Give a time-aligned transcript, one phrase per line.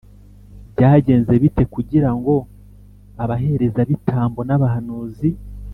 [0.73, 2.35] Byagenze bite kugira ngo
[3.23, 5.29] abaherezabitambo n’abahanuzi